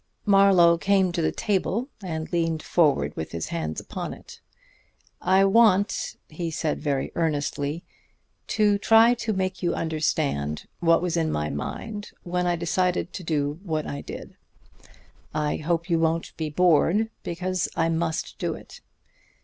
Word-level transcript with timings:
Marlowe 0.25 0.79
came 0.79 1.11
to 1.11 1.21
the 1.21 1.31
table 1.31 1.87
and 2.01 2.33
leaned 2.33 2.63
forward 2.63 3.15
with 3.15 3.33
his 3.33 3.49
hands 3.49 3.79
upon 3.79 4.15
it. 4.15 4.41
"I 5.21 5.45
want," 5.45 6.15
he 6.27 6.49
said 6.49 6.81
very 6.81 7.11
earnestly, 7.13 7.83
"to 8.47 8.79
try 8.79 9.13
to 9.13 9.31
make 9.31 9.61
you 9.61 9.75
understand 9.75 10.67
what 10.79 11.03
was 11.03 11.17
in 11.17 11.31
my 11.31 11.51
mind 11.51 12.13
when 12.23 12.47
I 12.47 12.55
decided 12.55 13.13
to 13.13 13.23
do 13.23 13.59
what 13.61 13.85
I 13.85 14.01
did. 14.01 14.35
I 15.35 15.57
hope 15.57 15.87
you 15.87 15.99
won't 15.99 16.35
be 16.35 16.49
bored, 16.49 17.11
because 17.21 17.69
I 17.75 17.89
must 17.89 18.39
do 18.39 18.55
it. 18.55 18.81